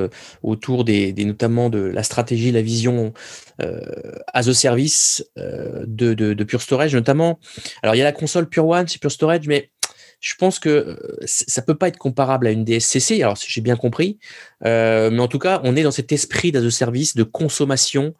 autour 0.44 0.84
des, 0.84 1.12
notamment 1.24 1.68
de 1.68 1.80
la 1.80 2.04
stratégie, 2.04 2.52
la 2.52 2.62
vision 2.62 3.12
as 3.58 4.46
a 4.46 4.54
service 4.54 5.28
de, 5.36 6.44
Pure 6.44 6.62
Storage, 6.62 6.94
notamment. 6.94 7.40
Alors, 7.82 7.96
il 7.96 7.98
y 7.98 8.02
a 8.02 8.04
la 8.04 8.12
console 8.12 8.48
Pure 8.48 8.68
One, 8.68 8.86
c'est 8.86 9.00
Pure 9.00 9.10
Storage, 9.10 9.48
mais 9.48 9.72
je 10.20 10.34
pense 10.36 10.60
que 10.60 10.96
ça 11.24 11.60
peut 11.62 11.74
pas 11.74 11.88
être 11.88 11.98
comparable 11.98 12.46
à 12.46 12.52
une 12.52 12.64
DSCC. 12.64 13.20
Alors, 13.20 13.36
si 13.36 13.50
j'ai 13.50 13.62
bien 13.62 13.74
compris, 13.74 14.20
mais 14.62 15.18
en 15.18 15.26
tout 15.26 15.40
cas, 15.40 15.60
on 15.64 15.74
est 15.74 15.82
dans 15.82 15.90
cet 15.90 16.12
esprit 16.12 16.52
d'as 16.52 16.62
a 16.62 16.70
service, 16.70 17.16
de 17.16 17.24
consommation 17.24 18.14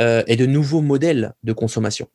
et 0.00 0.36
de 0.36 0.46
nouveaux 0.46 0.80
modèles 0.80 1.34
de 1.42 1.52
consommation. 1.52 2.08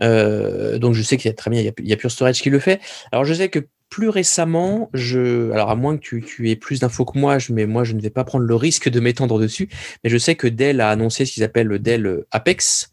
Euh, 0.00 0.78
donc 0.78 0.94
je 0.94 1.02
sais 1.02 1.16
qu'il 1.16 1.28
y 1.28 1.32
a 1.32 1.34
très 1.34 1.50
bien, 1.50 1.60
il 1.60 1.88
y 1.88 1.92
a, 1.92 1.96
Pure 1.96 2.10
Storage 2.10 2.40
qui 2.42 2.50
le 2.50 2.58
fait. 2.58 2.80
Alors 3.10 3.24
je 3.24 3.34
sais 3.34 3.48
que 3.48 3.60
plus 3.88 4.08
récemment, 4.08 4.90
à 4.94 5.74
moins 5.74 5.98
que 5.98 6.16
tu, 6.16 6.50
aies 6.50 6.56
plus 6.56 6.80
d'infos 6.80 7.04
que 7.04 7.18
moi, 7.18 7.36
mais 7.50 7.66
moi 7.66 7.84
je 7.84 7.92
ne 7.92 8.00
vais 8.00 8.10
pas 8.10 8.24
prendre 8.24 8.44
le 8.44 8.54
risque 8.54 8.88
de 8.88 9.00
m'étendre 9.00 9.38
dessus, 9.38 9.68
mais 10.02 10.08
je 10.08 10.16
sais 10.16 10.34
que 10.34 10.46
Dell 10.46 10.80
a 10.80 10.88
annoncé 10.88 11.26
ce 11.26 11.32
qu'ils 11.32 11.42
appellent 11.42 11.66
le 11.66 11.78
Dell 11.78 12.24
Apex, 12.30 12.90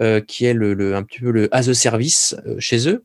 euh, 0.00 0.20
qui 0.20 0.44
est 0.44 0.52
le, 0.52 0.94
un 0.94 1.02
petit 1.02 1.20
peu 1.20 1.30
le 1.30 1.54
as 1.54 1.68
a 1.68 1.74
service 1.74 2.36
euh, 2.46 2.56
chez 2.58 2.88
eux. 2.88 3.04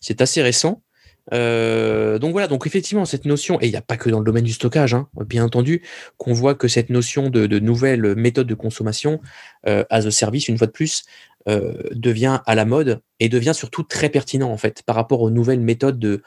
C'est 0.00 0.20
assez 0.20 0.42
récent. 0.42 0.82
Donc 1.30 2.32
voilà, 2.32 2.48
donc 2.48 2.66
effectivement, 2.66 3.04
cette 3.04 3.24
notion, 3.24 3.60
et 3.60 3.66
il 3.66 3.70
n'y 3.70 3.76
a 3.76 3.82
pas 3.82 3.96
que 3.96 4.10
dans 4.10 4.18
le 4.18 4.24
domaine 4.24 4.44
du 4.44 4.52
stockage, 4.52 4.94
hein, 4.94 5.08
bien 5.26 5.44
entendu, 5.44 5.82
qu'on 6.16 6.32
voit 6.32 6.54
que 6.54 6.68
cette 6.68 6.90
notion 6.90 7.30
de, 7.30 7.46
de 7.46 7.58
nouvelles 7.58 8.14
méthodes 8.16 8.46
de 8.46 8.54
consommation 8.54 9.20
as 9.64 9.84
a 9.90 10.10
service, 10.10 10.48
une 10.48 10.58
fois 10.58 10.66
de 10.66 10.72
plus, 10.72 11.04
euh, 11.48 11.72
devient 11.92 12.40
à 12.44 12.54
la 12.54 12.66
mode 12.66 13.00
et 13.18 13.30
devient 13.30 13.54
surtout 13.54 13.82
très 13.82 14.10
pertinent 14.10 14.50
en 14.50 14.58
fait 14.58 14.82
par 14.82 14.94
rapport 14.94 15.22
aux 15.22 15.30
nouvelles 15.30 15.60
méthodes 15.60 15.98
de, 15.98 16.22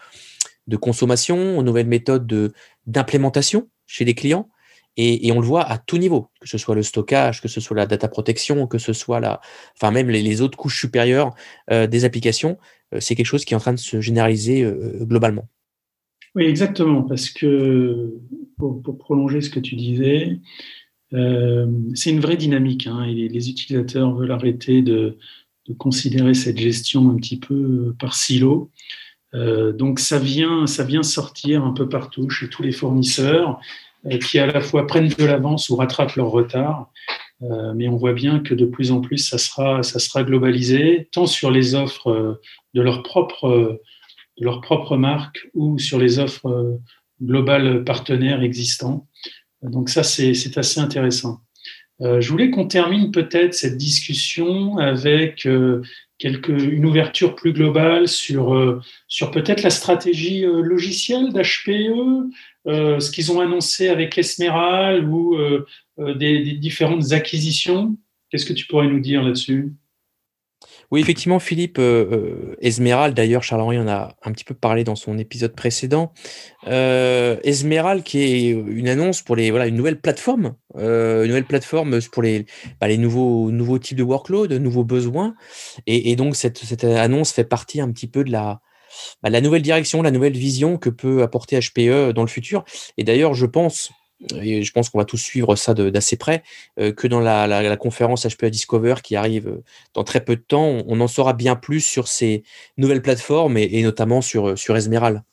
de 0.65 0.75
consommation, 0.75 1.59
aux 1.59 1.61
nouvelles 1.61 1.87
méthodes 1.87 2.51
d'implémentation 2.87 3.69
chez 3.85 4.05
les 4.05 4.15
clients. 4.15 4.49
Et, 4.95 5.31
on 5.31 5.39
le 5.39 5.45
voit 5.45 5.63
à 5.63 5.79
tout 5.79 5.97
niveau, 5.97 6.29
que 6.39 6.47
ce 6.47 6.57
soit 6.57 6.75
le 6.75 6.83
stockage, 6.83 7.41
que 7.41 7.47
ce 7.47 7.59
soit 7.59 7.75
la 7.75 7.87
data 7.87 8.07
protection, 8.07 8.67
que 8.67 8.77
ce 8.77 8.93
soit 8.93 9.19
la, 9.19 9.41
enfin 9.75 9.91
même 9.91 10.09
les, 10.09 10.41
autres 10.41 10.57
couches 10.57 10.79
supérieures 10.79 11.33
euh, 11.71 11.87
des 11.87 12.05
applications, 12.05 12.59
euh, 12.93 12.99
c'est 12.99 13.15
quelque 13.15 13.25
chose 13.25 13.43
qui 13.43 13.53
est 13.53 13.57
en 13.57 13.59
train 13.59 13.73
de 13.73 13.79
se 13.79 14.01
généraliser 14.01 14.71
globalement. 15.01 15.47
Oui, 16.35 16.45
exactement, 16.45 17.03
parce 17.03 17.29
que 17.29 18.13
pour, 18.57 18.97
prolonger 18.97 19.41
ce 19.41 19.49
que 19.49 19.59
tu 19.59 19.75
disais, 19.75 20.39
euh, 21.13 21.67
c'est 21.93 22.09
une 22.09 22.19
vraie 22.19 22.37
dynamique. 22.37 22.87
Hein, 22.87 23.05
les, 23.05 23.49
utilisateurs 23.49 24.15
veulent 24.15 24.31
arrêter 24.31 24.81
de, 24.81 25.17
considérer 25.77 26.33
cette 26.33 26.57
gestion 26.57 27.09
un 27.09 27.15
petit 27.15 27.39
peu 27.39 27.53
euh, 27.53 27.95
par 27.99 28.15
silo. 28.15 28.71
Euh, 29.33 29.71
donc 29.71 29.99
ça 29.99 30.19
vient, 30.19 30.67
ça 30.67 30.83
vient 30.83 31.03
sortir 31.03 31.63
un 31.63 31.71
peu 31.71 31.87
partout 31.87 32.29
chez 32.29 32.49
tous 32.49 32.61
les 32.63 32.71
fournisseurs 32.71 33.59
qui 34.21 34.39
à 34.39 34.45
la 34.45 34.61
fois 34.61 34.87
prennent 34.87 35.07
de 35.07 35.25
l'avance 35.25 35.69
ou 35.69 35.75
rattrapent 35.75 36.15
leur 36.15 36.29
retard. 36.29 36.91
mais 37.75 37.87
on 37.87 37.95
voit 37.95 38.13
bien 38.13 38.39
que 38.39 38.53
de 38.53 38.65
plus 38.65 38.91
en 38.91 39.01
plus, 39.01 39.17
ça 39.17 39.37
sera, 39.37 39.83
ça 39.83 39.99
sera 39.99 40.23
globalisé, 40.23 41.09
tant 41.11 41.25
sur 41.25 41.51
les 41.51 41.75
offres 41.75 42.39
de 42.73 42.81
leur 42.81 43.03
propre, 43.03 43.79
de 44.37 44.45
leur 44.45 44.61
propre 44.61 44.97
marque 44.97 45.47
ou 45.53 45.77
sur 45.79 45.99
les 45.99 46.19
offres 46.19 46.79
globales 47.21 47.83
partenaires 47.83 48.43
existants. 48.43 49.07
Donc 49.61 49.89
ça, 49.89 50.03
c'est 50.03 50.57
assez 50.57 50.79
intéressant. 50.79 51.39
Euh, 52.01 52.19
je 52.19 52.29
voulais 52.29 52.49
qu'on 52.49 52.67
termine 52.67 53.11
peut-être 53.11 53.53
cette 53.53 53.77
discussion 53.77 54.77
avec 54.77 55.45
euh, 55.45 55.81
quelque, 56.17 56.51
une 56.51 56.85
ouverture 56.85 57.35
plus 57.35 57.53
globale 57.53 58.07
sur, 58.07 58.53
euh, 58.53 58.81
sur 59.07 59.31
peut-être 59.31 59.63
la 59.63 59.69
stratégie 59.69 60.41
logicielle 60.45 61.33
d'HPE, 61.33 62.29
ce 62.65 63.11
qu'ils 63.11 63.31
ont 63.31 63.41
annoncé 63.41 63.89
avec 63.89 64.17
Esmeral 64.17 65.05
ou 65.05 65.37
des, 65.97 66.53
différentes 66.53 67.11
acquisitions. 67.11 67.97
Qu'est-ce 68.29 68.45
que 68.45 68.53
tu 68.53 68.65
pourrais 68.67 68.87
nous 68.87 68.99
dire 68.99 69.21
là-dessus? 69.21 69.73
Oui, 70.93 71.01
effectivement, 71.01 71.39
Philippe 71.39 71.79
euh, 71.79 72.55
euh 72.63 73.09
d'ailleurs, 73.09 73.41
Charles-Henri 73.41 73.79
en 73.79 73.87
a 73.87 74.15
un 74.21 74.31
petit 74.31 74.43
peu 74.43 74.53
parlé 74.53 74.83
dans 74.83 74.95
son 74.95 75.17
épisode 75.17 75.55
précédent. 75.55 76.13
Euh, 76.67 77.35
qui 78.05 78.19
est 78.19 78.49
une 78.51 78.87
annonce 78.87 79.23
pour 79.23 79.35
les, 79.35 79.49
voilà, 79.49 79.65
une 79.65 79.75
nouvelle 79.75 79.99
plateforme, 79.99 80.53
une 80.75 81.25
nouvelle 81.25 81.45
plateforme 81.45 81.99
pour 82.11 82.21
les, 82.21 82.45
bah, 82.79 82.95
nouveaux, 82.95 83.49
nouveaux 83.49 83.79
types 83.79 83.97
de 83.97 84.03
workload, 84.03 84.53
nouveaux 84.53 84.83
besoins. 84.83 85.33
Et, 85.87 86.15
donc, 86.15 86.35
cette, 86.35 86.59
cette, 86.59 86.83
annonce 86.83 87.31
fait 87.31 87.43
partie 87.43 87.81
un 87.81 87.91
petit 87.91 88.07
peu 88.07 88.23
de 88.23 88.31
la, 88.31 88.61
bah, 89.23 89.31
la 89.31 89.41
nouvelle 89.41 89.63
direction, 89.63 90.03
la 90.03 90.11
nouvelle 90.11 90.37
vision 90.37 90.77
que 90.77 90.91
peut 90.91 91.23
apporter 91.23 91.59
HPE 91.59 92.11
dans 92.13 92.21
le 92.21 92.27
futur. 92.27 92.65
Et 92.99 93.03
d'ailleurs, 93.03 93.33
je 93.33 93.47
pense, 93.47 93.89
et 94.41 94.63
je 94.63 94.71
pense 94.71 94.89
qu'on 94.89 94.97
va 94.97 95.05
tous 95.05 95.17
suivre 95.17 95.55
ça 95.55 95.73
d'assez 95.73 96.17
près, 96.17 96.43
euh, 96.79 96.91
que 96.91 97.07
dans 97.07 97.19
la, 97.19 97.77
conférence 97.77 98.25
HPA 98.25 98.49
Discover 98.49 98.95
qui 99.03 99.15
arrive 99.15 99.47
euh, 99.47 99.63
dans 99.93 100.03
très 100.03 100.23
peu 100.23 100.35
de 100.35 100.41
temps, 100.41 100.83
on, 100.87 100.99
en 100.99 101.07
saura 101.07 101.33
bien 101.33 101.55
plus 101.55 101.81
sur 101.81 102.07
ces 102.07 102.43
nouvelles 102.77 103.01
plateformes 103.01 103.57
et, 103.57 103.81
notamment 103.83 104.21
sur, 104.21 104.57
sur 104.57 104.75
Esmeral. 104.75 105.23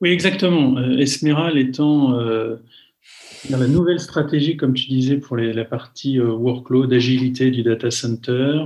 Oui, 0.00 0.10
exactement. 0.10 0.76
Euh, 0.78 0.98
Esmeral 0.98 1.58
étant 1.58 2.18
la 3.50 3.66
nouvelle 3.66 4.00
stratégie, 4.00 4.56
comme 4.56 4.74
tu 4.74 4.88
disais, 4.88 5.16
pour 5.16 5.36
la 5.36 5.64
partie 5.64 6.18
workload, 6.18 6.92
agilité 6.92 7.50
du 7.50 7.62
data 7.62 7.90
center, 7.90 8.64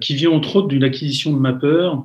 qui 0.00 0.14
vient 0.14 0.30
entre 0.30 0.56
autres 0.56 0.68
d'une 0.68 0.84
acquisition 0.84 1.32
de 1.32 1.38
Mapper, 1.38 1.90
euh, 1.94 1.96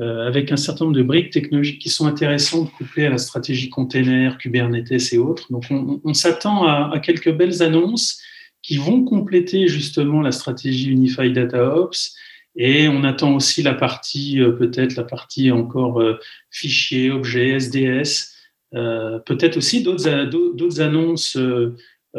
avec 0.00 0.52
un 0.52 0.56
certain 0.56 0.84
nombre 0.84 0.96
de 0.96 1.02
briques 1.02 1.30
technologiques 1.30 1.80
qui 1.80 1.88
sont 1.88 2.06
intéressantes 2.06 2.70
couplées 2.72 3.06
à 3.06 3.10
la 3.10 3.18
stratégie 3.18 3.68
container, 3.68 4.38
Kubernetes 4.38 5.12
et 5.12 5.18
autres. 5.18 5.50
Donc 5.50 5.64
on, 5.70 6.14
s'attend 6.14 6.66
à, 6.66 6.98
quelques 7.00 7.32
belles 7.32 7.62
annonces 7.62 8.20
qui 8.62 8.76
vont 8.76 9.04
compléter 9.04 9.66
justement 9.66 10.20
la 10.20 10.30
stratégie 10.30 10.90
Unified 10.90 11.32
Data 11.32 11.76
Ops. 11.76 12.14
Et 12.54 12.88
on 12.88 13.02
attend 13.02 13.34
aussi 13.34 13.62
la 13.62 13.74
partie, 13.74 14.38
peut-être 14.58 14.94
la 14.96 15.04
partie 15.04 15.50
encore 15.50 16.02
fichier, 16.50 17.10
objet, 17.10 17.50
SDS, 17.50 18.34
peut-être 18.72 19.56
aussi 19.56 19.82
d'autres 19.82 20.80
annonces 20.80 21.36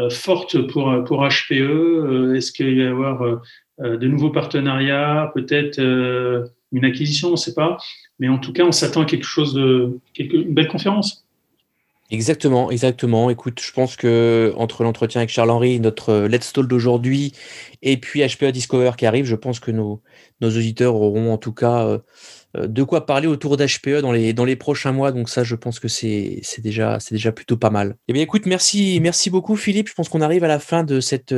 fortes 0.10 0.68
pour, 0.68 1.04
pour 1.06 1.26
HPE. 1.26 2.36
Est-ce 2.36 2.52
qu'il 2.52 2.78
va 2.78 2.84
y 2.84 2.88
avoir 2.88 3.42
de 3.80 4.08
nouveaux 4.08 4.32
partenariats, 4.32 5.32
peut-être 5.34 5.80
une 6.72 6.86
acquisition, 6.86 7.30
on 7.30 7.32
ne 7.32 7.38
sait 7.38 7.54
pas. 7.54 7.78
Mais 8.20 8.30
en 8.30 8.38
tout 8.38 8.54
cas, 8.54 8.64
on 8.64 8.72
s'attend 8.72 9.02
à 9.02 9.06
quelque 9.06 9.26
chose 9.26 9.54
de, 9.54 10.00
une 10.18 10.54
belle 10.54 10.68
conférence. 10.68 11.26
Exactement, 12.12 12.72
exactement. 12.72 13.30
Écoute, 13.30 13.62
je 13.64 13.72
pense 13.72 13.96
que 13.96 14.52
entre 14.58 14.84
l'entretien 14.84 15.22
avec 15.22 15.30
Charles-Henri, 15.30 15.80
notre 15.80 16.10
euh, 16.10 16.28
Let's 16.28 16.52
Talk 16.52 16.68
d'aujourd'hui, 16.68 17.34
et 17.84 17.98
puis 17.98 18.26
HPE 18.28 18.46
Discover 18.46 18.94
qui 18.98 19.06
arrive, 19.06 19.26
je 19.26 19.36
pense 19.36 19.60
que 19.60 19.70
nos, 19.70 20.02
auditeurs 20.42 20.96
auront 20.96 21.32
en 21.32 21.38
tout 21.38 21.54
cas 21.54 21.86
euh, 21.86 22.00
euh, 22.58 22.66
de 22.66 22.82
quoi 22.82 23.06
parler 23.06 23.28
autour 23.28 23.58
d'HPE 23.58 24.02
dans 24.02 24.12
les, 24.12 24.56
prochains 24.56 24.92
mois. 24.92 25.12
Donc 25.12 25.30
ça, 25.30 25.44
je 25.44 25.54
pense 25.54 25.80
que 25.80 25.88
c'est 25.88 26.42
déjà, 26.58 26.98
déjà 27.12 27.32
plutôt 27.32 27.58
pas 27.58 27.70
mal. 27.70 27.96
Eh 28.08 28.14
bien, 28.14 28.24
écoute, 28.24 28.48
merci, 28.48 29.00
merci 29.02 29.30
beaucoup, 29.30 29.56
Philippe. 29.56 29.88
Je 29.88 29.94
pense 29.94 30.10
qu'on 30.10 30.22
arrive 30.22 30.44
à 30.44 30.48
la 30.48 30.60
fin 30.60 30.84
de 30.84 31.02
cette, 31.02 31.32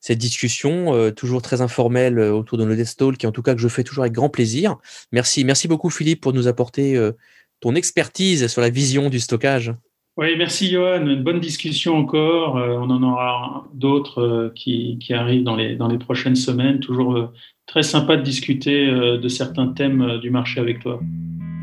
cette 0.00 0.18
discussion, 0.18 1.10
toujours 1.12 1.42
très 1.42 1.60
informelle 1.60 2.18
autour 2.20 2.58
de 2.58 2.64
nos 2.64 2.74
Talk, 2.74 3.16
qui 3.16 3.26
en 3.26 3.32
tout 3.32 3.42
cas 3.42 3.54
que 3.54 3.60
je 3.60 3.68
fais 3.68 3.84
toujours 3.84 4.04
avec 4.04 4.12
grand 4.12 4.28
plaisir. 4.28 4.76
Merci, 5.12 5.44
merci 5.44 5.68
beaucoup, 5.68 5.90
Philippe, 5.90 6.20
pour 6.20 6.32
nous 6.32 6.46
apporter 6.46 6.96
ton 7.60 7.74
expertise 7.74 8.46
sur 8.46 8.60
la 8.60 8.70
vision 8.70 9.10
du 9.10 9.18
stockage. 9.18 9.74
Oui, 10.18 10.34
merci 10.36 10.68
Johan. 10.68 11.06
Une 11.06 11.22
bonne 11.22 11.38
discussion 11.38 11.96
encore. 11.96 12.56
Euh, 12.56 12.76
on 12.76 12.90
en 12.90 13.04
aura 13.04 13.68
d'autres 13.72 14.20
euh, 14.20 14.52
qui, 14.52 14.98
arrivent 15.10 15.44
dans 15.44 15.54
les, 15.54 15.76
dans 15.76 15.86
les 15.86 15.96
prochaines 15.96 16.34
semaines. 16.34 16.80
Toujours 16.80 17.16
euh, 17.16 17.32
très 17.66 17.84
sympa 17.84 18.16
de 18.16 18.22
discuter 18.22 18.90
de 18.90 19.28
certains 19.28 19.68
thèmes 19.68 20.18
du 20.20 20.30
marché 20.30 20.58
avec 20.58 20.80
toi. 20.80 20.98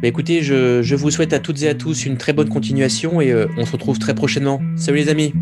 Bah, 0.01 0.08
écoutez, 0.08 0.42
je, 0.42 0.82
je, 0.82 0.96
vous 0.96 1.12
souhaite 1.12 1.34
à 1.34 1.39
toutes 1.39 1.63
et 1.63 1.68
à 1.68 1.75
tous 1.75 2.06
une 2.06 2.18
très 2.18 2.32
bonne 2.32 2.48
continuation 2.48 3.20
et 3.20 3.34
on 3.58 3.65
se 3.65 3.72
retrouve 3.72 4.00
très 4.00 4.15
prochainement. 4.15 4.62
Salut 4.77 5.00
les 5.00 5.10
amis 5.10 5.34